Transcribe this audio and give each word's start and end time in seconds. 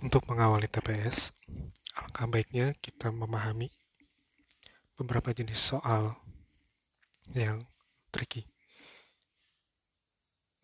Untuk 0.00 0.24
mengawali 0.32 0.64
TPS, 0.64 1.36
alangkah 1.92 2.24
baiknya 2.24 2.72
kita 2.80 3.12
memahami 3.12 3.68
beberapa 4.96 5.28
jenis 5.36 5.60
soal 5.60 6.16
yang 7.36 7.60
tricky. 8.08 8.48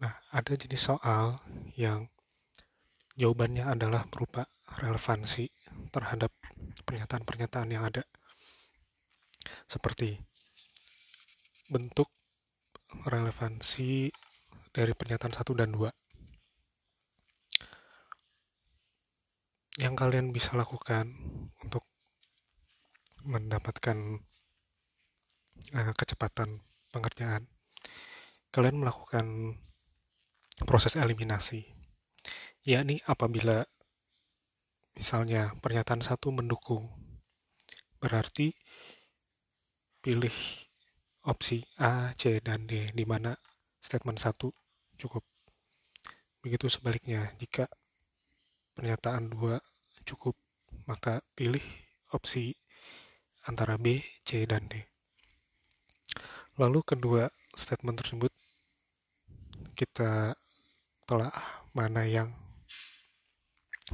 Nah, 0.01 0.17
ada 0.33 0.57
jenis 0.57 0.89
soal 0.89 1.45
yang 1.77 2.09
jawabannya 3.21 3.69
adalah 3.69 4.09
berupa 4.09 4.49
relevansi 4.81 5.53
terhadap 5.93 6.33
pernyataan-pernyataan 6.89 7.77
yang 7.77 7.85
ada. 7.85 8.09
Seperti 9.69 10.17
bentuk 11.69 12.09
relevansi 13.05 14.09
dari 14.73 14.97
pernyataan 14.97 15.37
1 15.37 15.61
dan 15.61 15.77
2. 15.77 16.06
Yang 19.77 19.93
kalian 19.93 20.33
bisa 20.33 20.57
lakukan 20.57 21.13
untuk 21.61 21.85
mendapatkan 23.27 24.25
uh, 25.77 25.93
kecepatan 25.97 26.65
pengerjaan 26.95 27.51
kalian 28.57 28.81
melakukan 28.81 29.59
proses 30.65 30.97
eliminasi. 30.97 31.69
Yakni 32.65 33.05
apabila 33.05 33.69
misalnya 34.97 35.53
pernyataan 35.61 36.01
satu 36.01 36.33
mendukung 36.33 36.89
berarti 38.01 38.57
pilih 40.01 40.33
opsi 41.29 41.69
A, 41.77 42.17
C, 42.17 42.41
dan 42.41 42.65
D 42.65 42.89
di 42.97 43.05
mana 43.05 43.37
statement 43.77 44.25
satu 44.25 44.57
cukup. 44.97 45.21
Begitu 46.41 46.73
sebaliknya 46.73 47.37
jika 47.37 47.69
pernyataan 48.77 49.33
dua 49.33 49.57
cukup, 50.05 50.37
maka 50.85 51.25
pilih 51.33 51.65
opsi 52.13 52.53
antara 53.49 53.81
B, 53.81 54.05
C, 54.23 54.45
dan 54.45 54.69
D. 54.69 54.85
Lalu 56.61 56.85
kedua 56.85 57.33
statement 57.57 57.97
tersebut 58.05 58.33
kita 59.73 60.37
telah 61.09 61.33
mana 61.73 62.05
yang 62.05 62.33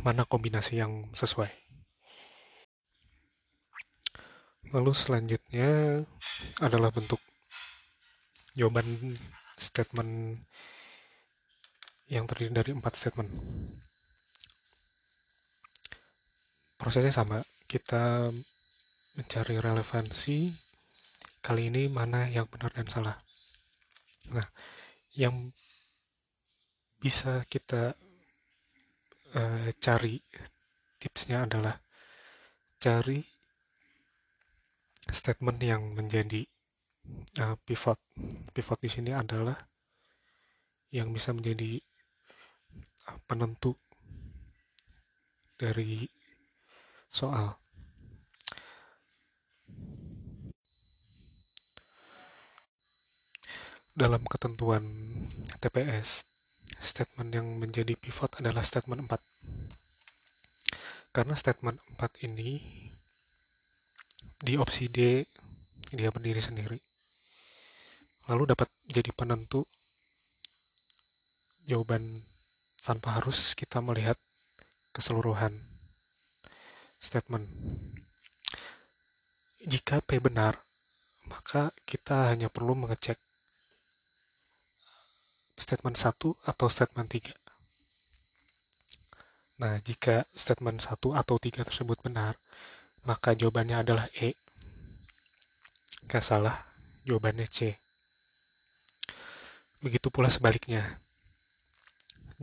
mana 0.02 0.26
kombinasi 0.26 0.82
yang 0.82 1.10
sesuai. 1.14 1.50
Lalu 4.72 4.92
selanjutnya 4.96 6.00
adalah 6.64 6.88
bentuk 6.88 7.20
jawaban 8.56 9.18
statement 9.60 10.40
yang 12.08 12.24
terdiri 12.24 12.52
dari 12.56 12.70
empat 12.72 12.96
statement. 12.96 13.28
Prosesnya 16.82 17.14
sama. 17.14 17.38
Kita 17.70 18.26
mencari 19.14 19.54
relevansi 19.62 20.50
kali 21.38 21.70
ini 21.70 21.86
mana 21.86 22.26
yang 22.26 22.50
benar 22.50 22.74
dan 22.74 22.90
salah. 22.90 23.16
Nah 24.34 24.50
yang 25.14 25.54
bisa 26.98 27.46
kita 27.46 27.94
uh, 29.38 29.68
cari 29.78 30.18
tipsnya 30.98 31.46
adalah 31.46 31.78
cari 32.82 33.22
statement 35.06 35.62
yang 35.62 35.94
menjadi 35.94 36.42
uh, 37.46 37.54
pivot. 37.62 38.02
Pivot 38.50 38.78
di 38.82 38.90
sini 38.90 39.14
adalah 39.14 39.54
yang 40.90 41.14
bisa 41.14 41.30
menjadi 41.30 41.78
uh, 43.06 43.18
penentu 43.30 43.78
dari 45.54 46.21
soal. 47.12 47.60
Dalam 53.92 54.24
ketentuan 54.24 54.88
TPS 55.60 56.24
statement 56.80 57.30
yang 57.30 57.60
menjadi 57.60 57.92
pivot 57.92 58.40
adalah 58.40 58.64
statement 58.64 59.04
4 59.04 59.20
karena 61.12 61.36
statement 61.36 61.76
4 62.00 62.24
ini 62.24 62.56
di 64.40 64.56
opsi 64.56 64.88
D 64.88 65.28
dia 65.92 66.08
berdiri 66.08 66.40
sendiri. 66.40 66.80
Lalu 68.32 68.56
dapat 68.56 68.72
jadi 68.88 69.12
penentu 69.12 69.68
jawaban 71.68 72.24
tanpa 72.80 73.20
harus 73.20 73.52
kita 73.52 73.84
melihat 73.84 74.16
keseluruhan 74.96 75.71
statement. 77.02 77.50
Jika 79.66 79.98
P 80.06 80.22
benar, 80.22 80.62
maka 81.26 81.74
kita 81.82 82.30
hanya 82.30 82.46
perlu 82.46 82.78
mengecek 82.78 83.18
statement 85.58 85.98
1 85.98 86.34
atau 86.46 86.66
statement 86.70 87.10
3. 87.10 87.34
Nah, 89.58 89.78
jika 89.82 90.26
statement 90.34 90.82
1 90.82 91.14
atau 91.14 91.36
3 91.38 91.66
tersebut 91.66 91.98
benar, 92.02 92.38
maka 93.02 93.34
jawabannya 93.34 93.82
adalah 93.82 94.06
E. 94.18 94.34
Jika 96.02 96.18
salah, 96.22 96.66
jawabannya 97.06 97.46
C. 97.46 97.78
Begitu 99.82 100.10
pula 100.10 100.30
sebaliknya. 100.30 100.98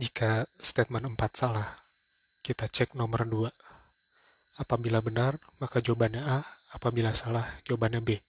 Jika 0.00 0.48
statement 0.56 1.04
4 1.12 1.32
salah, 1.36 1.76
kita 2.40 2.72
cek 2.72 2.96
nomor 2.96 3.28
2 3.28 3.69
Apabila 4.60 5.00
benar, 5.00 5.40
maka 5.56 5.80
jawabannya 5.80 6.20
A. 6.20 6.44
Apabila 6.76 7.16
salah, 7.16 7.48
jawabannya 7.64 8.04
B. 8.04 8.20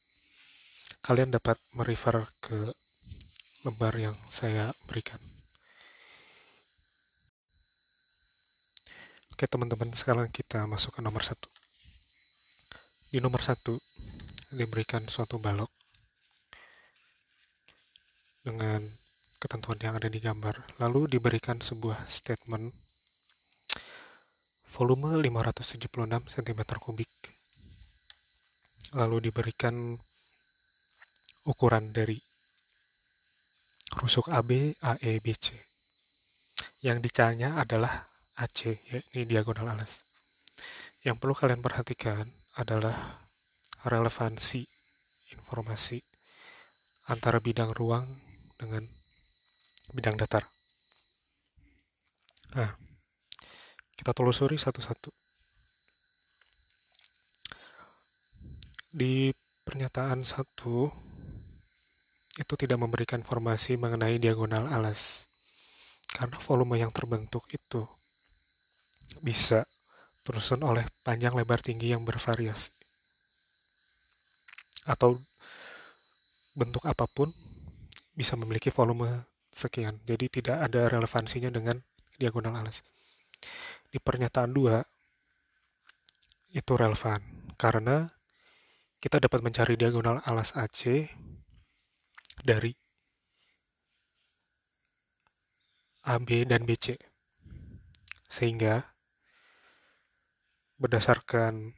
Kalian 1.03 1.36
dapat 1.36 1.59
merefer 1.75 2.31
ke 2.40 2.72
lembar 3.68 3.94
yang 4.00 4.16
saya 4.31 4.72
berikan. 4.88 5.20
Oke 9.36 9.44
teman-teman, 9.44 9.91
sekarang 9.91 10.31
kita 10.31 10.64
masuk 10.66 10.96
ke 10.97 11.02
nomor 11.03 11.28
satu. 11.28 11.52
Di 13.12 13.20
nomor 13.20 13.44
satu 13.44 13.75
diberikan 14.56 15.03
suatu 15.12 15.36
balok 15.36 15.70
dengan 18.41 18.88
ketentuan 19.38 19.78
yang 19.81 19.97
ada 19.97 20.09
di 20.09 20.18
gambar. 20.18 20.80
Lalu 20.81 21.18
diberikan 21.18 21.62
sebuah 21.62 22.06
statement 22.09 22.81
volume 24.72 25.20
576 25.20 26.32
cm 26.32 26.62
kubik. 26.80 27.12
Lalu 28.96 29.32
diberikan 29.32 30.00
ukuran 31.44 31.92
dari 31.92 32.20
rusuk 34.00 34.32
AB, 34.32 34.80
AE, 34.80 35.20
BC 35.20 35.72
yang 36.82 36.98
dicanya 37.04 37.62
adalah 37.62 38.09
AC 38.40 38.82
yakni 38.90 39.28
diagonal 39.30 39.78
alas. 39.78 40.02
Yang 41.06 41.16
perlu 41.22 41.34
kalian 41.38 41.62
perhatikan 41.62 42.26
adalah 42.58 43.22
relevansi 43.86 44.66
informasi 45.34 46.02
antara 47.09 47.42
bidang 47.42 47.74
ruang 47.74 48.06
dengan 48.58 48.86
bidang 49.94 50.18
datar. 50.18 50.46
Nah, 52.53 52.91
kita 54.02 54.18
telusuri 54.18 54.58
satu-satu. 54.58 55.14
Di 58.90 59.30
pernyataan 59.62 60.26
satu, 60.26 60.90
itu 62.34 62.54
tidak 62.58 62.82
memberikan 62.82 63.22
informasi 63.22 63.78
mengenai 63.78 64.18
diagonal 64.18 64.66
alas. 64.74 65.30
Karena 66.10 66.42
volume 66.42 66.82
yang 66.82 66.90
terbentuk 66.90 67.46
itu 67.53 67.86
bisa 69.22 69.70
tersusun 70.26 70.66
oleh 70.66 70.90
panjang 71.06 71.38
lebar 71.38 71.62
tinggi 71.62 71.94
yang 71.94 72.02
bervariasi. 72.02 72.74
Atau 74.90 75.22
bentuk 76.58 76.90
apa 76.90 77.06
pun 77.06 77.30
bisa 78.18 78.34
memiliki 78.34 78.74
volume 78.74 79.30
sekian. 79.54 80.02
Jadi 80.09 80.42
tidak 80.42 80.58
ada 80.58 80.90
relevansinya 80.90 81.54
dengan 81.54 81.78
diagonal 82.18 82.66
alas 82.66 82.82
di 83.91 83.99
pernyataan 83.99 84.55
dua 84.55 84.79
itu 86.52 86.73
relevan 86.76 87.20
karena 87.59 88.11
kita 89.03 89.20
dapat 89.20 89.43
mencari 89.43 89.76
diagonal 89.76 90.23
alas 90.23 90.55
AC 90.55 91.11
dari 92.40 92.72
AB 96.08 96.49
dan 96.49 96.66
BC. 96.66 96.97
Sehingga 98.32 98.96
berdasarkan 100.79 101.76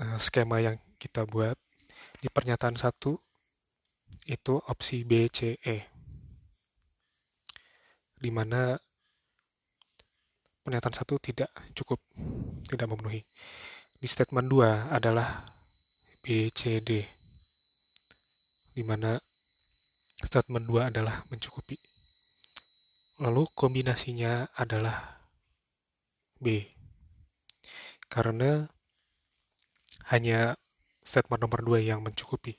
uh, 0.00 0.18
skema 0.22 0.62
yang 0.62 0.78
kita 0.96 1.26
buat 1.28 1.58
di 2.22 2.30
pernyataan 2.30 2.78
satu 2.78 3.18
itu 4.30 4.54
opsi 4.70 5.02
BCE 5.02 5.90
di 8.22 8.30
mana 8.30 8.78
pernyataan 10.62 10.94
satu 10.94 11.18
tidak 11.18 11.50
cukup, 11.74 11.98
tidak 12.70 12.86
memenuhi. 12.86 13.26
Di 13.98 14.06
statement 14.06 14.46
2 14.46 14.94
adalah 14.94 15.42
BCD, 16.22 17.06
di 18.74 18.82
mana 18.86 19.18
statement 20.22 20.66
2 20.70 20.90
adalah 20.90 21.26
mencukupi. 21.30 21.78
Lalu 23.22 23.46
kombinasinya 23.54 24.50
adalah 24.54 25.22
B. 26.38 26.66
Karena 28.06 28.66
hanya 30.10 30.58
statement 31.02 31.42
nomor 31.42 31.62
2 31.62 31.82
yang 31.82 32.02
mencukupi. 32.02 32.58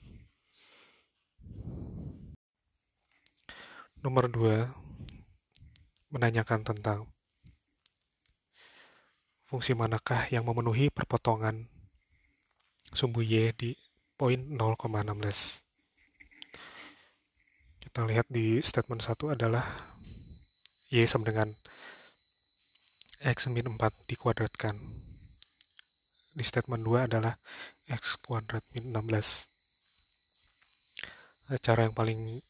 Nomor 4.03 4.27
2 4.27 4.67
menanyakan 6.11 6.67
tentang 6.67 7.12
fungsi 9.53 9.77
manakah 9.77 10.33
yang 10.33 10.49
memenuhi 10.49 10.89
perpotongan 10.89 11.69
sumbu 12.89 13.21
Y 13.21 13.53
di 13.53 13.77
poin 14.17 14.49
0,16. 14.49 15.61
Kita 17.77 18.01
lihat 18.01 18.25
di 18.33 18.57
statement 18.65 19.05
1 19.05 19.37
adalah 19.37 19.61
Y 20.89 21.05
sama 21.05 21.29
dengan 21.29 21.53
X 23.21 23.45
min 23.53 23.77
4 23.77 24.09
dikuadratkan. 24.09 24.73
Di 26.33 26.41
statement 26.41 26.81
2 26.81 27.13
adalah 27.13 27.37
X 27.85 28.17
kuadrat 28.25 28.65
min 28.73 28.89
16. 28.89 31.61
Cara 31.61 31.85
yang 31.85 31.93
paling 31.93 32.41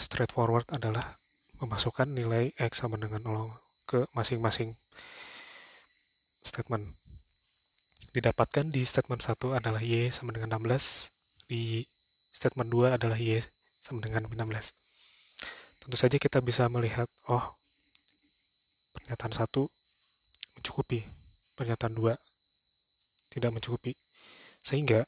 straightforward 0.00 0.72
adalah 0.72 1.20
memasukkan 1.60 2.08
nilai 2.08 2.56
X 2.56 2.80
sama 2.80 2.96
dengan 2.96 3.20
0 3.20 3.60
ke 3.84 4.08
masing-masing 4.16 4.72
statement. 6.46 6.94
Didapatkan 8.14 8.70
di 8.70 8.86
statement 8.86 9.20
1 9.20 9.58
adalah 9.58 9.82
Y 9.82 10.14
sama 10.14 10.30
dengan 10.30 10.56
16, 10.56 11.10
di 11.50 11.84
statement 12.30 12.70
2 12.70 12.96
adalah 12.96 13.18
Y 13.18 13.42
sama 13.82 14.00
dengan 14.00 14.30
16. 14.30 14.72
Tentu 15.82 15.96
saja 15.98 16.16
kita 16.16 16.38
bisa 16.40 16.70
melihat, 16.70 17.10
oh, 17.26 17.58
pernyataan 18.94 19.34
1 19.34 19.68
mencukupi, 20.56 21.04
pernyataan 21.58 21.92
2 21.92 22.14
tidak 23.34 23.50
mencukupi. 23.52 23.92
Sehingga 24.64 25.04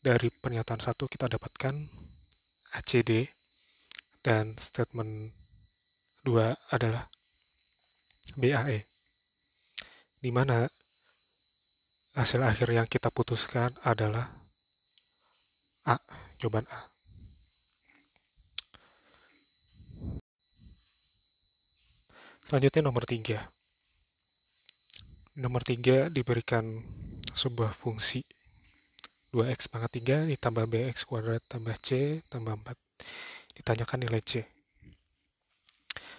dari 0.00 0.32
pernyataan 0.32 0.80
1 0.80 0.96
kita 1.10 1.26
dapatkan 1.28 1.74
ACD 2.72 3.28
dan 4.24 4.56
statement 4.56 5.34
2 6.24 6.56
adalah 6.72 7.06
BAE 8.34 8.96
di 10.26 10.34
mana 10.34 10.66
hasil 12.16 12.40
akhir 12.40 12.72
yang 12.72 12.88
kita 12.88 13.12
putuskan 13.12 13.76
adalah 13.84 14.32
A, 15.84 16.00
jawaban 16.40 16.64
A. 16.72 16.88
Selanjutnya 22.48 22.82
nomor 22.88 23.04
3. 23.04 23.44
Nomor 25.36 25.60
3 25.60 26.08
diberikan 26.08 26.80
sebuah 27.36 27.76
fungsi 27.76 28.24
2x 29.36 29.68
pangkat 29.68 30.00
3 30.00 30.32
ditambah 30.32 30.64
bx 30.64 31.04
kuadrat 31.04 31.44
tambah 31.44 31.76
c 31.84 32.22
tambah 32.32 32.56
4 32.56 32.72
ditanyakan 33.60 33.98
nilai 34.04 34.22
C. 34.24 34.44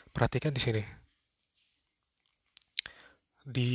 Perhatikan 0.09 0.53
di 0.53 0.61
sini. 0.61 0.83
Di 3.47 3.69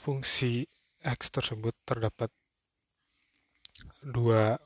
fungsi 0.00 0.64
X 1.04 1.28
tersebut 1.28 1.76
terdapat 1.84 2.32
dua 4.00 4.56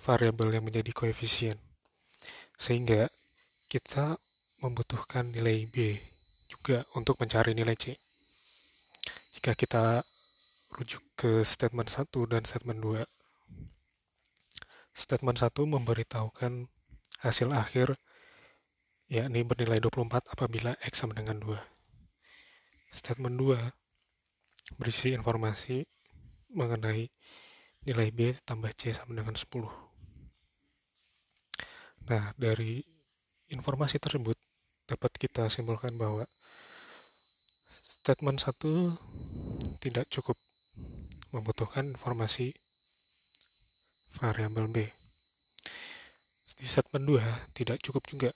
variabel 0.00 0.56
yang 0.56 0.64
menjadi 0.64 0.88
koefisien. 0.96 1.60
Sehingga 2.56 3.12
kita 3.68 4.16
membutuhkan 4.64 5.28
nilai 5.28 5.68
B 5.68 6.00
juga 6.48 6.88
untuk 6.96 7.20
mencari 7.20 7.52
nilai 7.52 7.76
C. 7.76 8.00
Jika 9.36 9.52
kita 9.52 10.08
rujuk 10.72 11.04
ke 11.20 11.44
statement 11.44 11.92
1 11.92 12.08
dan 12.32 12.42
statement 12.48 12.80
2, 12.80 13.04
Statement 14.90 15.38
1 15.38 15.54
memberitahukan 15.64 16.68
hasil 17.24 17.48
akhir 17.54 17.96
yakni 19.08 19.46
bernilai 19.46 19.78
24 19.80 20.28
apabila 20.34 20.74
X 20.82 21.06
sama 21.06 21.14
dengan 21.14 21.38
2. 21.40 21.56
Statement 22.92 23.36
2 23.38 23.79
berisi 24.76 25.14
informasi 25.14 25.86
mengenai 26.54 27.08
nilai 27.86 28.08
B 28.12 28.36
tambah 28.44 28.70
C 28.76 28.92
sama 28.92 29.16
dengan 29.16 29.34
10. 29.34 29.46
Nah, 32.10 32.34
dari 32.36 32.82
informasi 33.50 34.02
tersebut 34.02 34.36
dapat 34.84 35.12
kita 35.14 35.46
simpulkan 35.46 35.94
bahwa 35.94 36.26
statement 37.82 38.42
1 38.42 39.78
tidak 39.78 40.10
cukup 40.10 40.36
membutuhkan 41.30 41.94
informasi 41.94 42.54
variabel 44.18 44.66
B. 44.66 44.90
Di 46.58 46.66
statement 46.66 47.06
2 47.06 47.54
tidak 47.56 47.78
cukup 47.80 48.04
juga 48.10 48.30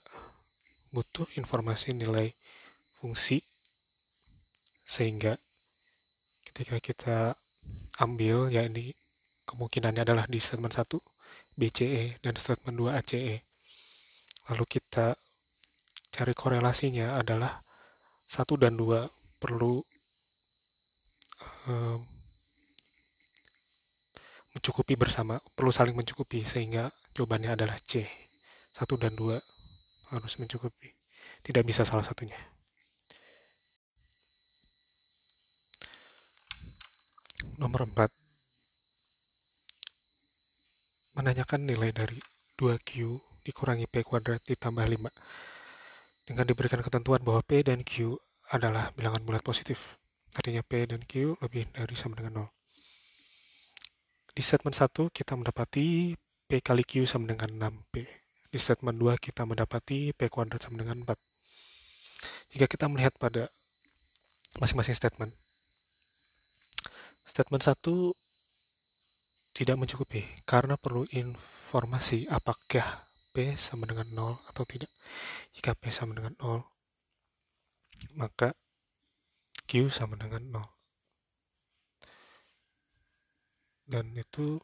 butuh 0.95 1.27
informasi 1.35 1.91
nilai 1.91 2.31
fungsi 2.97 3.43
sehingga 4.87 5.35
ketika 6.55 6.79
kita 6.79 7.17
ambil 7.99 8.47
yakni 8.47 8.95
kemungkinannya 9.43 10.07
adalah 10.07 10.23
di 10.23 10.39
statement 10.39 10.71
1 10.71 10.87
BCE 11.59 12.23
dan 12.23 12.39
statement 12.39 12.79
2 12.79 12.95
ACE. 12.95 13.43
Lalu 14.47 14.63
kita 14.63 15.19
cari 16.15 16.31
korelasinya 16.31 17.19
adalah 17.19 17.59
1 18.31 18.47
dan 18.55 18.79
2 18.79 19.03
perlu 19.35 19.83
um, 21.67 21.99
mencukupi 24.55 24.95
bersama, 24.95 25.43
perlu 25.59 25.75
saling 25.75 25.91
mencukupi 25.91 26.47
sehingga 26.47 26.87
jawabannya 27.11 27.51
adalah 27.59 27.75
C. 27.83 28.07
Satu 28.71 28.95
dan 28.95 29.11
dua 29.11 29.43
harus 30.15 30.39
mencukupi. 30.39 30.95
Tidak 31.43 31.63
bisa 31.67 31.83
salah 31.83 32.07
satunya. 32.07 32.54
Nomor 37.61 37.85
4. 37.85 38.09
Menanyakan 41.15 41.69
nilai 41.69 41.93
dari 41.93 42.17
2Q 42.57 43.21
dikurangi 43.45 43.85
P 43.85 44.01
kuadrat 44.01 44.41
ditambah 44.43 44.81
5. 44.81 45.13
Dengan 46.25 46.45
diberikan 46.49 46.81
ketentuan 46.81 47.21
bahwa 47.21 47.45
P 47.45 47.61
dan 47.61 47.85
Q 47.85 48.17
adalah 48.49 48.89
bilangan 48.97 49.21
bulat 49.21 49.45
positif. 49.45 50.01
Artinya 50.33 50.65
P 50.65 50.89
dan 50.89 51.05
Q 51.05 51.37
lebih 51.39 51.69
dari 51.69 51.93
sama 51.93 52.17
dengan 52.17 52.49
0. 52.49 54.35
Di 54.35 54.41
statement 54.41 54.75
1 54.75 55.13
kita 55.13 55.37
mendapati 55.37 56.17
P 56.49 56.51
kali 56.59 56.81
Q 56.81 57.05
sama 57.05 57.29
dengan 57.29 57.47
6P. 57.53 58.03
Di 58.49 58.57
statement 58.57 58.97
2 58.97 59.21
kita 59.21 59.45
mendapati 59.45 60.11
P 60.11 60.27
kuadrat 60.27 60.65
sama 60.65 60.81
dengan 60.81 61.05
4. 61.05 61.13
Jika 62.57 62.65
kita 62.65 62.89
melihat 62.91 63.15
pada 63.15 63.53
masing-masing 64.59 64.95
statement, 64.95 65.31
statement 67.25 67.65
1 67.65 68.13
tidak 69.55 69.75
mencukupi 69.75 70.23
karena 70.47 70.77
perlu 70.77 71.03
informasi 71.09 72.29
apakah 72.29 73.09
P 73.35 73.59
sama 73.59 73.83
dengan 73.89 74.37
0 74.39 74.47
atau 74.47 74.63
tidak. 74.63 74.91
Jika 75.51 75.75
P 75.75 75.91
sama 75.91 76.15
dengan 76.15 76.37
0, 76.39 76.63
maka 78.15 78.55
Q 79.67 79.91
sama 79.91 80.15
dengan 80.15 80.63
0. 80.63 80.75
dan 83.85 84.09
itu 84.17 84.57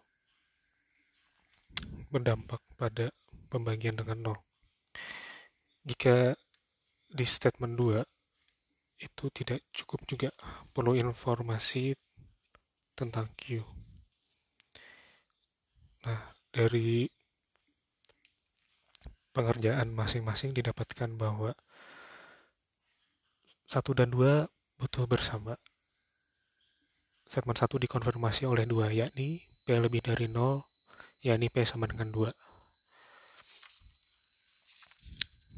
berdampak 2.10 2.60
pada 2.76 3.14
pembagian 3.48 3.96
dengan 3.96 4.36
0. 4.36 4.42
Jika 5.86 6.34
di 7.10 7.26
statement 7.26 7.78
2 7.78 9.02
itu 9.02 9.26
tidak 9.34 9.66
cukup 9.74 10.06
juga 10.06 10.30
perlu 10.74 10.94
informasi 10.98 11.94
tentang 12.94 13.28
Q. 13.36 13.64
Nah, 16.06 16.22
dari 16.52 17.08
pengerjaan 19.32 19.94
masing-masing 19.96 20.52
didapatkan 20.52 21.10
bahwa 21.16 21.56
satu 23.66 23.96
dan 23.96 24.12
dua 24.12 24.52
butuh 24.76 25.08
bersama 25.08 25.56
statement 27.32 27.64
1 27.64 27.80
dikonfirmasi 27.88 28.44
oleh 28.44 28.68
2, 28.68 28.92
yakni 28.92 29.40
P 29.64 29.68
lebih 29.80 30.04
dari 30.04 30.28
0, 30.28 30.68
yakni 31.24 31.48
P 31.48 31.64
sama 31.64 31.88
dengan 31.88 32.12
2. 32.12 32.28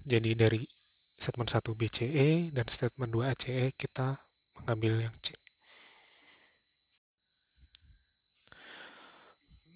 Jadi 0.05 0.37
dari 0.37 0.61
statement 1.17 1.49
1 1.49 1.73
BCE 1.73 2.53
dan 2.53 2.69
statement 2.69 3.09
2 3.09 3.25
ACE 3.33 3.73
kita 3.73 4.21
mengambil 4.61 5.09
yang 5.09 5.15
C. 5.25 5.32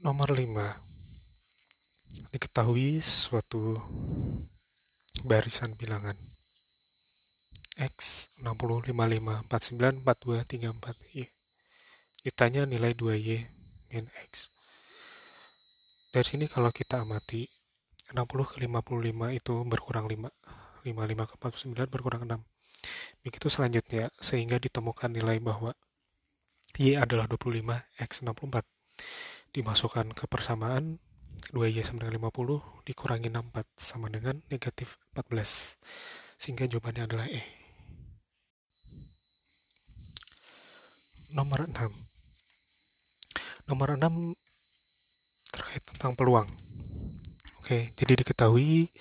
Nomor 0.08 0.40
5. 0.40 2.32
Diketahui 2.32 3.04
suatu 3.04 3.76
barisan 5.28 5.76
bilangan 5.76 6.16
X 7.76 8.32
60 8.40 8.88
55 8.88 9.52
49 9.52 10.08
42 10.08 10.48
34 10.48 11.12
Y. 11.12 11.28
Ditanya 12.24 12.64
nilai 12.64 12.96
2Y 12.96 13.52
min 13.92 14.08
X. 14.32 14.48
Dari 16.16 16.24
sini 16.24 16.48
kalau 16.48 16.72
kita 16.72 17.04
amati 17.04 17.44
60 18.16 18.48
ke 18.48 18.64
55 18.64 19.12
itu 19.36 19.56
berkurang 19.68 20.08
5. 20.08 20.88
55 20.88 21.28
ke 21.28 21.36
49 21.76 21.92
berkurang 21.92 22.24
6. 22.24 23.28
Begitu 23.28 23.48
selanjutnya 23.52 24.08
sehingga 24.24 24.56
ditemukan 24.56 25.12
nilai 25.12 25.44
bahwa 25.44 25.76
Y 26.80 26.96
adalah 26.96 27.28
25, 27.28 27.84
X 28.00 28.24
64 28.24 28.64
dimasukkan 29.58 30.14
ke 30.14 30.30
persamaan 30.30 31.02
2Y 31.50 31.82
sama 31.82 32.06
dengan 32.06 32.30
50 32.30 32.86
dikurangi 32.86 33.34
64 33.34 33.66
sama 33.82 34.06
dengan 34.14 34.38
negatif 34.54 35.02
14 35.18 36.38
sehingga 36.38 36.70
jawabannya 36.70 37.10
adalah 37.10 37.26
E. 37.26 37.42
Nomor 41.34 41.66
6 41.66 41.90
nomor 43.66 43.98
6 43.98 44.38
terkait 45.50 45.82
tentang 45.90 46.14
peluang. 46.14 46.46
Oke 47.58 47.98
jadi 47.98 48.14
diketahui 48.14 48.94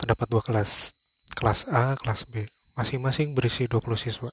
terdapat 0.00 0.26
dua 0.32 0.40
kelas. 0.40 0.96
Kelas 1.36 1.68
A, 1.68 1.92
kelas 2.00 2.24
B. 2.24 2.48
Masing-masing 2.74 3.36
berisi 3.36 3.68
20 3.68 3.84
siswa. 4.00 4.32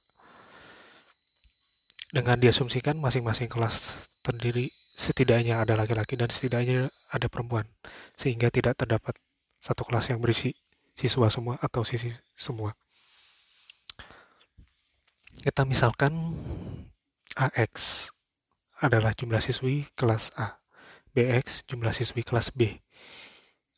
Dengan 2.07 2.39
diasumsikan 2.39 2.95
masing-masing 2.95 3.51
kelas 3.51 4.07
terdiri 4.23 4.76
setidaknya 4.97 5.61
ada 5.61 5.77
laki-laki 5.77 6.17
dan 6.17 6.33
setidaknya 6.33 6.89
ada 7.13 7.29
perempuan, 7.29 7.69
sehingga 8.17 8.49
tidak 8.49 8.81
terdapat 8.81 9.13
satu 9.61 9.85
kelas 9.85 10.09
yang 10.09 10.17
berisi 10.17 10.57
siswa 10.97 11.29
semua 11.29 11.61
atau 11.61 11.85
sisi 11.85 12.09
semua. 12.33 12.73
Kita 15.37 15.69
misalkan 15.69 16.33
AX 17.37 18.09
adalah 18.81 19.13
jumlah 19.13 19.37
siswi 19.37 19.85
kelas 19.93 20.33
A, 20.33 20.57
BX 21.13 21.69
jumlah 21.69 21.93
siswi 21.93 22.25
kelas 22.25 22.49
B, 22.49 22.81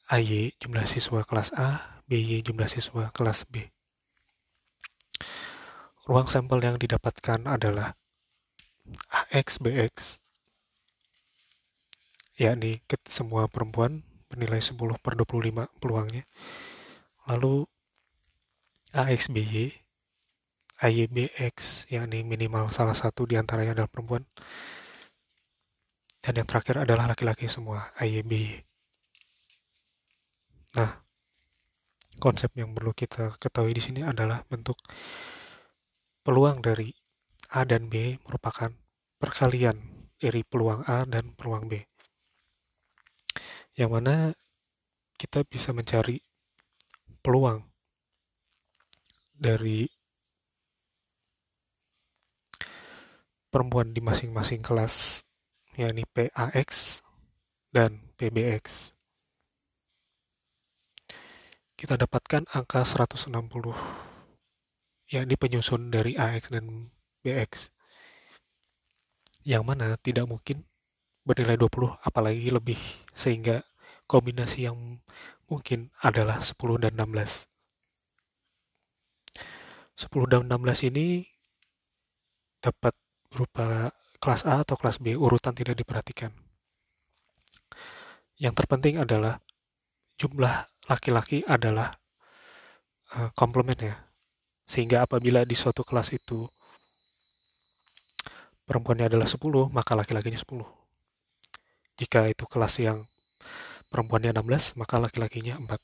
AY 0.07 0.55
jumlah 0.63 0.87
siswa 0.87 1.27
kelas 1.27 1.51
A, 1.59 1.99
BY 2.07 2.41
jumlah 2.47 2.71
siswa 2.71 3.11
kelas 3.11 3.43
B. 3.45 3.67
Ruang 6.09 6.25
sampel 6.25 6.63
yang 6.63 6.79
didapatkan 6.81 7.45
adalah 7.45 7.93
AX, 9.29 9.61
BX, 9.61 10.17
yakni 12.39 12.79
semua 13.11 13.51
perempuan 13.51 13.99
bernilai 14.31 14.63
10 14.63 14.79
per 15.03 15.19
25 15.19 15.67
peluangnya. 15.83 16.23
Lalu 17.27 17.67
AXBY, 18.95 19.75
AYBX, 20.79 21.85
yakni 21.91 22.23
minimal 22.23 22.71
salah 22.71 22.95
satu 22.95 23.27
di 23.27 23.35
antaranya 23.35 23.75
adalah 23.75 23.91
perempuan. 23.91 24.23
Dan 26.23 26.39
yang 26.39 26.47
terakhir 26.47 26.87
adalah 26.87 27.11
laki-laki 27.11 27.51
semua, 27.51 27.91
AYBY. 27.99 28.63
Nah, 30.79 31.03
konsep 32.23 32.55
yang 32.55 32.71
perlu 32.71 32.95
kita 32.95 33.35
ketahui 33.35 33.75
di 33.75 33.83
sini 33.83 34.01
adalah 34.05 34.47
bentuk 34.47 34.79
peluang 36.23 36.63
dari 36.63 36.87
A 37.51 37.67
dan 37.67 37.91
B 37.91 38.15
merupakan 38.23 38.69
perkalian 39.17 40.07
dari 40.21 40.45
peluang 40.45 40.85
A 40.85 41.09
dan 41.09 41.33
peluang 41.33 41.65
B 41.65 41.88
yang 43.79 43.95
mana 43.95 44.35
kita 45.15 45.47
bisa 45.47 45.71
mencari 45.71 46.19
peluang 47.23 47.63
dari 49.31 49.87
perempuan 53.47 53.95
di 53.95 54.03
masing-masing 54.03 54.59
kelas 54.59 55.23
yakni 55.79 56.03
PAX 56.11 56.99
dan 57.71 58.11
PBX. 58.19 58.91
Kita 61.79 61.95
dapatkan 61.95 62.51
angka 62.51 62.83
160 62.83 63.31
yakni 65.07 65.35
penyusun 65.39 65.87
dari 65.87 66.19
AX 66.19 66.51
dan 66.51 66.91
BX 67.23 67.71
yang 69.47 69.65
mana 69.65 69.97
tidak 69.97 70.29
mungkin 70.29 70.68
bernilai 71.29 71.61
20 71.61 72.01
apalagi 72.01 72.49
lebih 72.49 72.81
sehingga 73.13 73.61
kombinasi 74.09 74.65
yang 74.65 74.97
mungkin 75.45 75.93
adalah 76.01 76.41
10 76.41 76.57
dan 76.81 76.97
16. 76.97 77.45
10 79.93 80.09
dan 80.25 80.49
16 80.49 80.89
ini 80.89 81.29
dapat 82.57 82.97
berupa 83.29 83.93
kelas 84.17 84.43
A 84.49 84.65
atau 84.65 84.73
kelas 84.73 84.97
B, 84.97 85.13
urutan 85.13 85.53
tidak 85.53 85.77
diperhatikan. 85.77 86.33
Yang 88.41 88.53
terpenting 88.63 88.97
adalah 88.97 89.37
jumlah 90.17 90.65
laki-laki 90.89 91.45
adalah 91.45 91.93
uh. 93.13 93.29
Sehingga 94.69 95.05
apabila 95.05 95.45
di 95.45 95.55
suatu 95.57 95.81
kelas 95.81 96.13
itu 96.13 96.45
perempuannya 98.65 99.09
adalah 99.09 99.25
10, 99.25 99.69
maka 99.73 99.97
laki-lakinya 99.97 100.37
10. 100.37 100.78
Jika 101.99 102.31
itu 102.31 102.47
kelas 102.47 102.79
yang 102.79 103.03
perempuannya 103.91 104.31
16, 104.31 104.79
maka 104.79 105.03
laki-lakinya 105.03 105.59
4. 105.59 105.75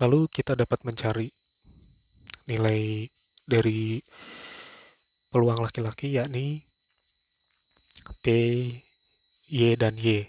Lalu 0.00 0.30
kita 0.32 0.56
dapat 0.56 0.88
mencari 0.88 1.28
nilai 2.48 3.04
dari 3.44 4.00
peluang 5.28 5.60
laki-laki 5.60 6.16
yakni 6.16 6.64
P, 8.24 8.26
Y, 9.52 9.76
dan 9.76 10.00
Y. 10.00 10.24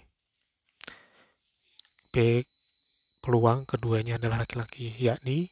P 2.12 2.44
peluang 3.24 3.64
keduanya 3.64 4.20
adalah 4.20 4.44
laki-laki, 4.44 4.92
yakni 5.00 5.48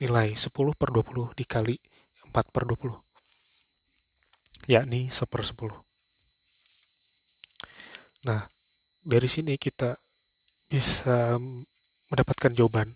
nilai 0.00 0.32
10 0.32 0.48
per 0.72 0.88
20 0.88 1.36
dikali 1.36 1.76
4 2.24 2.48
per 2.48 2.64
20, 2.64 2.96
yakni 4.70 5.12
1 5.12 5.28
per 5.28 5.44
10. 5.44 5.91
Nah, 8.22 8.46
dari 9.02 9.26
sini 9.26 9.58
kita 9.58 9.98
bisa 10.70 11.36
mendapatkan 12.08 12.54
jawaban. 12.54 12.94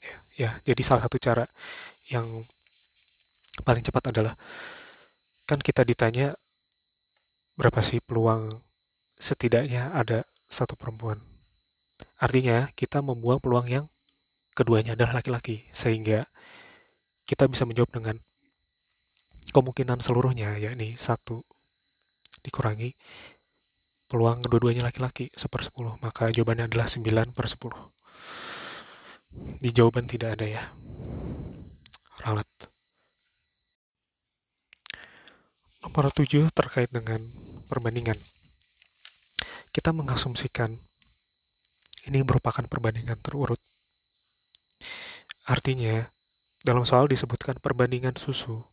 Ya, 0.00 0.16
ya, 0.38 0.50
jadi 0.62 0.82
salah 0.86 1.02
satu 1.04 1.18
cara 1.18 1.44
yang 2.08 2.46
paling 3.62 3.82
cepat 3.82 4.14
adalah 4.14 4.34
kan 5.44 5.58
kita 5.60 5.82
ditanya 5.86 6.34
berapa 7.54 7.80
sih 7.84 8.02
peluang 8.02 8.62
setidaknya 9.18 9.94
ada 9.94 10.26
satu 10.50 10.74
perempuan. 10.78 11.18
Artinya 12.18 12.70
kita 12.78 13.02
membuang 13.02 13.38
peluang 13.42 13.66
yang 13.66 13.86
keduanya 14.54 14.94
adalah 14.94 15.18
laki-laki 15.18 15.66
sehingga 15.74 16.30
kita 17.26 17.50
bisa 17.50 17.66
menjawab 17.66 17.90
dengan 17.90 18.16
kemungkinan 19.50 20.00
seluruhnya 20.00 20.56
yakni 20.62 20.94
satu 20.94 21.42
dikurangi 22.44 22.94
peluang 24.06 24.44
kedua-duanya 24.44 24.84
laki-laki 24.86 25.32
seper 25.34 25.64
10 25.64 26.04
maka 26.04 26.28
jawabannya 26.30 26.68
adalah 26.68 26.86
9 26.86 27.32
per 27.32 27.46
10 27.48 27.94
di 29.34 29.70
jawaban 29.74 30.06
tidak 30.06 30.38
ada 30.38 30.46
ya. 30.46 30.64
Ralat. 32.22 32.48
Nomor 35.84 36.08
7 36.08 36.48
terkait 36.54 36.88
dengan 36.88 37.20
perbandingan. 37.68 38.16
Kita 39.74 39.90
mengasumsikan 39.90 40.78
ini 42.08 42.22
merupakan 42.22 42.64
perbandingan 42.64 43.18
terurut. 43.20 43.60
Artinya 45.44 46.08
dalam 46.64 46.88
soal 46.88 47.10
disebutkan 47.10 47.60
perbandingan 47.60 48.16
susu 48.16 48.64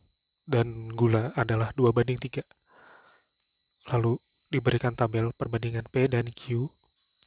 dan 0.48 0.88
gula 0.96 1.36
adalah 1.36 1.74
2 1.76 1.92
banding 1.92 2.16
3 2.16 2.40
lalu 3.92 4.16
diberikan 4.52 4.92
tabel 4.92 5.32
perbandingan 5.32 5.88
P 5.88 6.04
dan 6.12 6.28
Q 6.28 6.68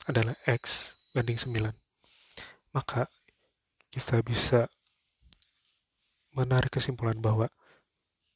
adalah 0.06 0.38
X 0.46 0.94
banding 1.18 1.42
9. 1.42 1.74
Maka 2.70 3.10
kita 3.90 4.22
bisa 4.22 4.70
menarik 6.38 6.70
kesimpulan 6.70 7.18
bahwa 7.18 7.50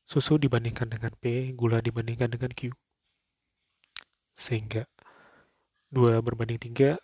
susu 0.10 0.42
dibandingkan 0.42 0.90
dengan 0.90 1.14
P, 1.22 1.54
gula 1.54 1.86
dibandingkan 1.86 2.34
dengan 2.34 2.50
Q. 2.50 2.74
Sehingga 4.34 4.90
2 5.94 6.26
berbanding 6.26 6.58
3 6.58 6.98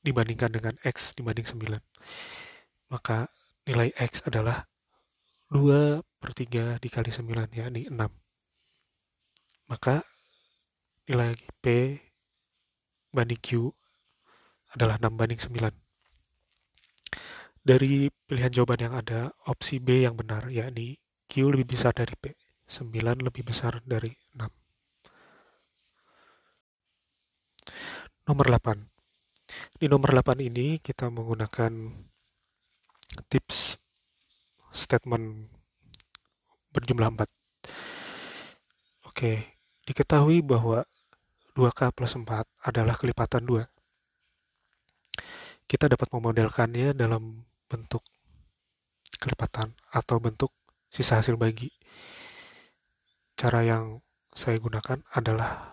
dibandingkan 0.00 0.56
dengan 0.56 0.74
X 0.80 1.12
dibanding 1.12 1.44
9. 1.44 1.82
Maka 2.88 3.28
nilai 3.68 3.92
X 4.00 4.24
adalah 4.24 4.64
2 5.52 6.00
per 6.16 6.30
3 6.32 6.80
dikali 6.80 7.12
9, 7.12 7.52
yakni 7.52 7.92
6. 7.92 8.21
Maka 9.72 10.04
nilai 11.08 11.32
P 11.64 11.96
banding 13.08 13.40
Q 13.40 13.72
adalah 14.76 15.00
6 15.00 15.16
banding 15.16 15.40
9. 15.40 15.72
Dari 17.64 18.12
pilihan 18.28 18.52
jawaban 18.52 18.84
yang 18.84 18.92
ada, 18.92 19.32
opsi 19.48 19.80
B 19.80 20.04
yang 20.04 20.12
benar, 20.12 20.52
yakni 20.52 21.00
Q 21.24 21.56
lebih 21.56 21.72
besar 21.72 21.96
dari 21.96 22.12
P. 22.20 22.36
9 22.68 23.24
lebih 23.24 23.48
besar 23.48 23.80
dari 23.88 24.12
6. 24.36 24.44
Nomor 28.28 28.46
8. 28.52 28.76
Di 29.80 29.88
nomor 29.88 30.12
8 30.12 30.36
ini 30.44 30.84
kita 30.84 31.08
menggunakan 31.08 31.72
tips 33.24 33.80
statement 34.68 35.48
berjumlah 36.76 37.08
4. 37.08 37.24
Oke, 39.08 39.51
diketahui 39.86 40.42
bahwa 40.44 40.86
2K 41.52 41.92
plus 41.92 42.16
4 42.16 42.46
adalah 42.64 42.94
kelipatan 42.96 43.44
2. 43.44 43.66
Kita 45.68 45.88
dapat 45.88 46.08
memodelkannya 46.12 46.96
dalam 46.96 47.44
bentuk 47.68 48.04
kelipatan 49.20 49.72
atau 49.92 50.16
bentuk 50.20 50.52
sisa 50.88 51.20
hasil 51.20 51.36
bagi. 51.36 51.72
Cara 53.36 53.64
yang 53.64 54.00
saya 54.32 54.56
gunakan 54.60 55.00
adalah 55.12 55.72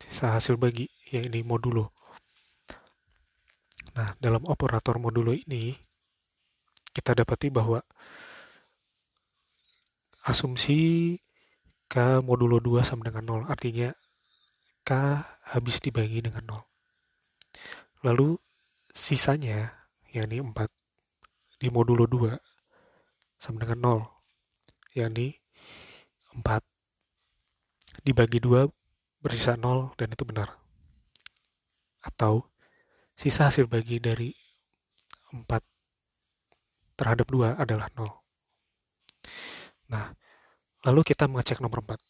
sisa 0.00 0.32
hasil 0.36 0.56
bagi, 0.56 0.88
yaitu 1.12 1.44
modulo. 1.44 1.92
Nah, 3.98 4.14
dalam 4.22 4.46
operator 4.46 4.96
modulo 5.02 5.34
ini, 5.34 5.74
kita 6.94 7.18
dapati 7.18 7.50
bahwa 7.50 7.82
asumsi 10.28 11.16
K 11.88 12.20
modulo 12.20 12.60
2 12.60 12.84
sama 12.84 13.08
dengan 13.08 13.44
0, 13.44 13.48
artinya 13.48 13.90
K 14.84 14.90
habis 15.56 15.80
dibagi 15.80 16.20
dengan 16.20 16.44
0. 16.44 16.62
Lalu 18.04 18.36
sisanya, 18.92 19.88
yakni 20.12 20.44
4, 20.44 20.68
di 21.58 21.68
modulo 21.72 22.04
2 22.04 22.36
sama 23.40 23.64
dengan 23.64 24.04
0, 24.04 24.04
yakni 24.94 25.40
4 26.36 26.60
dibagi 28.04 28.38
2 28.38 28.68
bersisa 29.24 29.56
0 29.56 29.96
dan 29.96 30.12
itu 30.12 30.22
benar. 30.28 30.60
Atau 32.04 32.52
Sisa 33.18 33.50
hasil 33.50 33.66
bagi 33.66 33.98
dari 33.98 34.30
4 35.34 35.42
terhadap 36.94 37.26
2 37.26 37.58
adalah 37.58 37.90
0. 37.98 38.14
Nah, 39.90 40.14
lalu 40.88 41.04
kita 41.04 41.28
mengecek 41.28 41.60
nomor 41.60 41.84
4. 41.84 42.00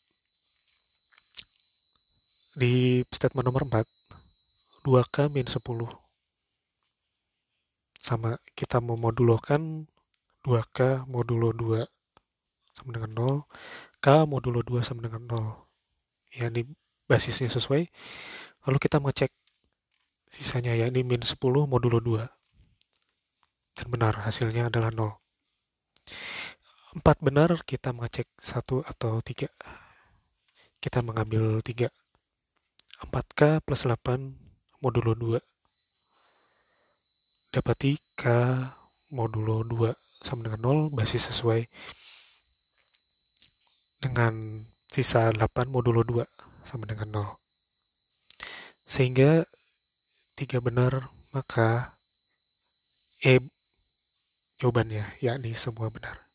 Di 2.55 3.03
statement 3.11 3.47
nomor 3.51 3.67
4, 3.67 3.83
2K 4.87 5.27
min 5.35 5.51
10 5.51 5.59
sama 7.99 8.39
kita 8.55 8.79
memodulokan 8.79 9.91
2K 10.47 11.11
modulo 11.11 11.51
2 11.51 11.83
sama 12.79 12.91
dengan 12.95 13.11
0, 13.43 13.99
K 13.99 14.07
modulo 14.31 14.63
2 14.63 14.87
sama 14.87 15.03
dengan 15.03 15.27
0. 15.27 15.67
Ya, 16.31 16.47
ini 16.47 16.63
basisnya 17.11 17.51
sesuai. 17.51 17.91
Lalu 18.63 18.79
kita 18.79 19.03
mengecek 19.03 19.35
Sisanya 20.29 20.77
yakni 20.77 21.01
min 21.09 21.25
10 21.25 21.41
modulo 21.41 22.05
2. 22.05 22.29
Dan 23.81 23.87
benar, 23.89 24.13
hasilnya 24.29 24.69
adalah 24.69 24.93
0. 24.93 25.17
4 26.97 27.21
benar, 27.21 27.53
kita 27.69 27.93
mengecek 27.93 28.25
1 28.41 28.81
atau 28.81 29.21
3. 29.21 29.53
Kita 30.81 31.05
mengambil 31.05 31.61
3. 31.61 31.93
4K 33.13 33.61
plus 33.61 33.85
8 33.85 34.81
modulo 34.81 35.13
2. 35.13 35.37
Dapati 37.53 38.01
K 38.17 38.25
modulo 39.13 39.61
2 39.69 39.93
sama 40.25 40.49
dengan 40.49 40.89
0, 40.89 40.97
basis 40.97 41.29
sesuai 41.29 41.69
dengan 44.01 44.65
sisa 44.89 45.29
8 45.29 45.69
modulo 45.69 46.01
2 46.03 46.25
sama 46.65 46.89
dengan 46.89 47.37
0. 47.37 47.37
Sehingga 48.89 49.45
tiga 50.33 50.65
benar, 50.65 51.13
maka 51.37 51.99
E 53.19 53.43
jawabannya, 54.63 55.19
yakni 55.19 55.59
semua 55.59 55.91
benar. 55.91 56.28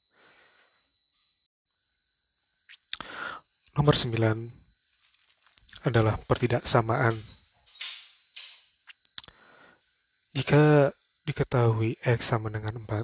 Nomor 3.74 3.98
9 3.98 4.54
adalah 5.90 6.22
pertidaksamaan. 6.30 7.18
Jika 10.38 10.94
diketahui 11.26 11.98
X 12.06 12.30
sama 12.30 12.54
dengan 12.54 12.86
4, 12.86 13.02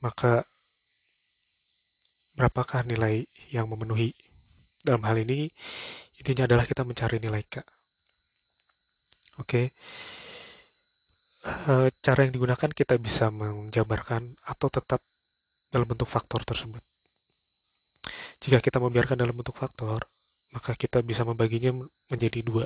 maka 0.00 0.48
berapakah 2.32 2.88
nilai 2.88 3.28
yang 3.52 3.68
memenuhi? 3.68 4.16
Dalam 4.80 5.04
hal 5.04 5.20
ini, 5.20 5.52
intinya 6.16 6.48
adalah 6.48 6.64
kita 6.64 6.88
mencari 6.88 7.20
nilai 7.20 7.44
K. 7.44 7.60
Oke. 9.44 9.76
Uh, 11.44 11.92
cara 12.00 12.24
yang 12.24 12.32
digunakan 12.32 12.72
kita 12.72 12.96
bisa 12.96 13.28
menjabarkan 13.28 14.40
atau 14.48 14.72
tetap 14.72 15.04
dalam 15.68 15.84
bentuk 15.84 16.08
faktor 16.08 16.48
tersebut. 16.48 16.89
Jika 18.40 18.58
kita 18.64 18.80
membiarkan 18.80 19.20
dalam 19.20 19.36
bentuk 19.36 19.56
faktor, 19.60 20.08
maka 20.50 20.72
kita 20.72 21.04
bisa 21.04 21.22
membaginya 21.28 21.76
menjadi 22.08 22.40
dua 22.40 22.64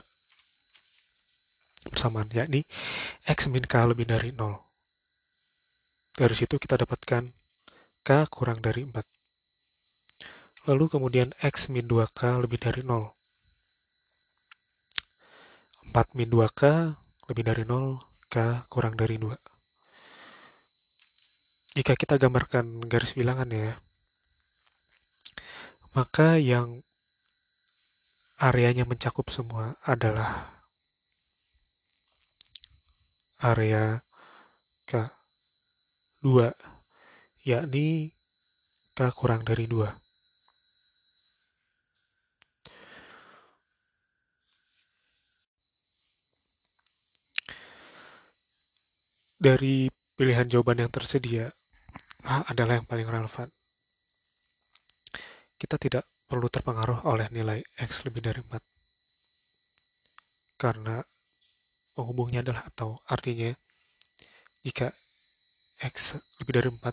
bersamaan, 1.91 2.31
yakni 2.33 2.65
X 3.29 3.53
min 3.53 3.67
K 3.67 3.75
lebih 3.85 4.09
dari 4.09 4.33
0. 4.33 4.57
Dari 6.15 6.35
situ 6.39 6.57
kita 6.57 6.81
dapatkan 6.81 7.29
K 8.07 8.09
kurang 8.31 8.63
dari 8.63 8.87
4. 8.87 10.71
Lalu 10.71 10.85
kemudian 10.89 11.35
X 11.45 11.69
min 11.69 11.85
2K 11.85 12.41
lebih 12.41 12.57
dari 12.57 12.81
0. 12.81 13.13
4 15.93 16.17
min 16.17 16.29
2K 16.31 16.63
lebih 17.29 17.45
dari 17.45 17.69
0, 17.69 18.01
K 18.33 18.65
kurang 18.73 18.97
dari 18.97 19.21
2. 19.21 19.37
Jika 21.75 21.99
kita 21.99 22.17
gambarkan 22.17 22.87
garis 22.87 23.19
bilangan 23.19 23.51
ya, 23.51 23.75
maka 25.95 26.37
yang 26.43 26.83
areanya 28.43 28.83
mencakup 28.83 29.31
semua 29.31 29.79
adalah 29.87 30.51
area 33.39 34.03
K 34.91 35.09
2, 36.27 36.51
yakni 37.47 38.11
K 38.93 38.99
kurang 39.15 39.47
dari 39.47 39.71
2. 39.71 40.05
dari 49.45 49.93
pilihan 50.17 50.49
jawaban 50.49 50.81
yang 50.81 50.89
tersedia, 50.89 51.53
A 52.25 52.49
adalah 52.49 52.81
yang 52.81 52.89
paling 52.89 53.05
relevan. 53.05 53.54
Kita 55.65 55.81
tidak 55.81 56.05
perlu 56.29 56.45
terpengaruh 56.53 57.09
oleh 57.09 57.33
nilai 57.33 57.65
X 57.81 58.05
lebih 58.05 58.21
dari 58.21 58.45
4. 58.45 58.61
Karena 60.61 61.01
penghubungnya 61.97 62.45
adalah 62.45 62.69
atau, 62.69 63.01
artinya 63.09 63.49
jika 64.61 64.93
X 65.81 66.21
lebih 66.37 66.53
dari 66.53 66.69
4 66.69 66.93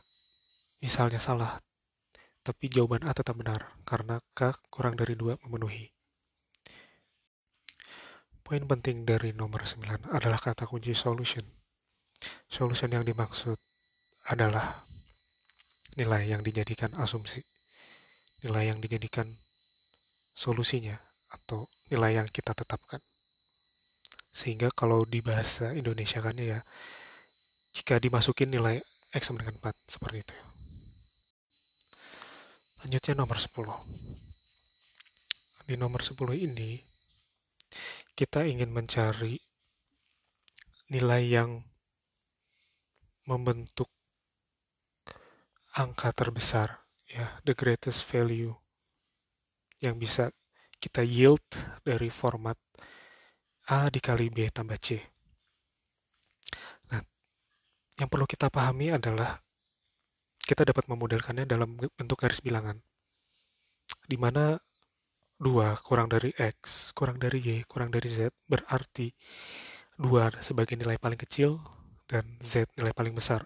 misalnya 0.79 1.19
salah, 1.19 1.59
tapi 2.47 2.71
jawaban 2.71 3.03
A 3.03 3.11
tetap 3.11 3.35
benar 3.35 3.75
karena 3.83 4.23
K 4.31 4.55
kurang 4.71 4.95
dari 4.95 5.19
2 5.19 5.43
memenuhi. 5.43 5.91
Poin 8.39 8.63
penting 8.71 9.03
dari 9.03 9.35
nomor 9.35 9.67
9 9.67 10.15
adalah 10.15 10.39
kata 10.39 10.63
kunci 10.63 10.95
solution. 10.95 11.43
Solution 12.47 12.95
yang 12.95 13.03
dimaksud 13.03 13.59
adalah 14.31 14.87
nilai 15.99 16.23
yang 16.23 16.39
dijadikan 16.39 16.95
asumsi, 16.95 17.50
nilai 18.41 18.73
yang 18.73 18.81
dijadikan 18.81 19.37
solusinya, 20.33 20.97
atau 21.31 21.71
nilai 21.87 22.21
yang 22.21 22.27
kita 22.27 22.51
tetapkan. 22.51 22.99
Sehingga 24.31 24.71
kalau 24.71 25.03
di 25.03 25.19
bahasa 25.19 25.75
Indonesia 25.75 26.19
kan 26.23 26.35
ya, 26.39 26.63
jika 27.71 27.99
dimasukin 27.99 28.51
nilai 28.51 28.83
X 29.11 29.31
sama 29.31 29.43
dengan 29.43 29.59
4, 29.59 29.75
seperti 29.87 30.23
itu. 30.23 30.35
Lanjutnya 32.81 33.13
nomor 33.13 33.37
10. 33.37 33.77
Di 35.67 35.75
nomor 35.77 36.01
10 36.01 36.33
ini, 36.33 36.81
kita 38.17 38.43
ingin 38.43 38.71
mencari 38.73 39.39
nilai 40.91 41.23
yang 41.23 41.63
membentuk 43.23 43.87
angka 45.71 46.11
terbesar 46.11 46.80
ya 47.11 47.39
the 47.43 47.51
greatest 47.51 48.07
value 48.07 48.55
yang 49.83 49.99
bisa 49.99 50.31
kita 50.81 51.03
yield 51.05 51.43
dari 51.85 52.07
format 52.09 52.57
A 53.69 53.91
dikali 53.93 54.33
B 54.33 54.49
tambah 54.49 54.79
C. 54.81 54.97
Nah, 56.89 57.01
yang 58.01 58.09
perlu 58.09 58.25
kita 58.25 58.49
pahami 58.49 58.89
adalah 58.89 59.37
kita 60.41 60.65
dapat 60.65 60.89
memodelkannya 60.89 61.45
dalam 61.45 61.77
bentuk 61.77 62.17
garis 62.17 62.41
bilangan. 62.41 62.81
Di 64.07 64.17
mana 64.17 64.57
2 65.37 65.77
kurang 65.85 66.09
dari 66.09 66.33
X, 66.33 66.89
kurang 66.97 67.21
dari 67.21 67.41
Y, 67.41 67.65
kurang 67.69 67.93
dari 67.93 68.09
Z 68.09 68.33
berarti 68.49 69.13
2 70.01 70.41
sebagai 70.41 70.73
nilai 70.77 70.97
paling 70.97 71.17
kecil 71.21 71.61
dan 72.09 72.41
Z 72.41 72.69
nilai 72.77 72.93
paling 72.93 73.13
besar. 73.13 73.45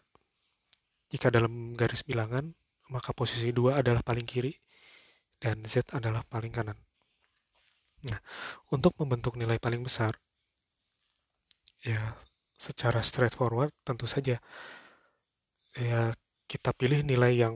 Jika 1.12 1.28
dalam 1.32 1.76
garis 1.76 2.04
bilangan, 2.04 2.56
maka 2.94 3.12
posisi 3.16 3.50
2 3.50 3.82
adalah 3.82 4.02
paling 4.06 4.26
kiri 4.28 4.54
dan 5.42 5.64
Z 5.66 5.92
adalah 5.94 6.22
paling 6.26 6.54
kanan. 6.54 6.78
Nah, 8.06 8.20
untuk 8.70 8.94
membentuk 9.02 9.34
nilai 9.36 9.58
paling 9.58 9.82
besar, 9.82 10.14
ya 11.86 12.18
secara 12.56 13.04
straightforward 13.06 13.76
tentu 13.86 14.08
saja 14.10 14.40
ya 15.76 16.02
kita 16.48 16.72
pilih 16.72 17.04
nilai 17.04 17.36
yang 17.36 17.56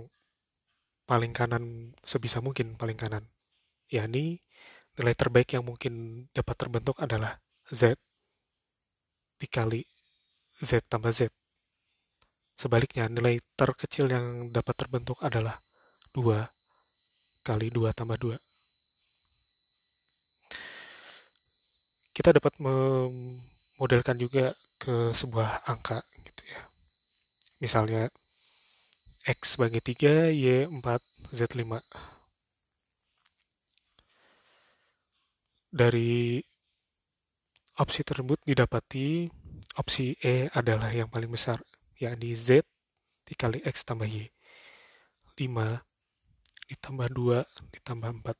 paling 1.09 1.31
kanan 1.33 1.95
sebisa 2.03 2.43
mungkin 2.43 2.75
paling 2.77 2.99
kanan. 2.99 3.25
yakni 3.89 4.45
nilai 4.99 5.15
terbaik 5.17 5.49
yang 5.57 5.65
mungkin 5.65 6.25
dapat 6.29 6.55
terbentuk 6.61 6.93
adalah 7.01 7.41
Z 7.73 7.97
dikali 9.41 9.87
Z 10.61 10.85
tambah 10.91 11.09
Z. 11.15 11.38
Sebaliknya, 12.59 13.07
nilai 13.07 13.39
terkecil 13.55 14.11
yang 14.11 14.51
dapat 14.51 14.75
terbentuk 14.75 15.15
adalah 15.23 15.63
2 16.11 16.43
kali 17.39 17.71
2 17.71 17.95
tambah 17.95 18.19
2. 18.19 18.35
Kita 22.11 22.35
dapat 22.35 22.59
memodelkan 22.59 24.19
juga 24.19 24.59
ke 24.75 25.15
sebuah 25.15 25.71
angka 25.71 26.03
gitu 26.19 26.43
ya. 26.51 26.67
Misalnya 27.63 28.11
X 29.23 29.55
sebagai 29.55 29.79
3, 29.79 30.35
Y 30.35 30.67
4, 30.67 30.99
Z 31.31 31.55
5. 31.55 31.79
Dari 35.71 36.43
opsi 37.79 38.03
tersebut 38.03 38.43
didapati 38.43 39.31
opsi 39.79 40.11
E 40.19 40.51
adalah 40.51 40.91
yang 40.91 41.07
paling 41.07 41.31
besar, 41.31 41.55
yakni 41.99 42.31
Z 42.31 42.63
dikali 43.27 43.59
X 43.67 43.83
tambah 43.83 44.07
Y. 44.07 44.31
5 45.35 45.83
ditambah 46.71 47.07
2 47.11 47.43
ditambah 47.75 48.11
4. 48.23 48.39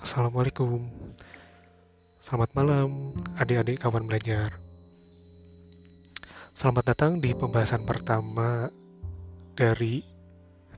Assalamualaikum. 0.00 0.88
Selamat 2.24 2.56
malam, 2.56 3.12
adik-adik 3.36 3.84
kawan 3.84 4.08
belajar. 4.08 4.56
Selamat 6.56 6.96
datang 6.96 7.20
di 7.20 7.36
pembahasan 7.36 7.84
pertama 7.84 8.72
dari 9.52 10.13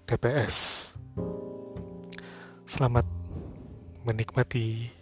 TPS. 0.07 0.95
Selamat 2.63 3.03
menikmati. 4.07 4.95